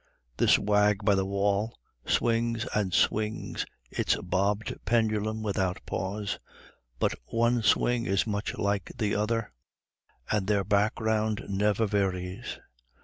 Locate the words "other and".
9.13-10.47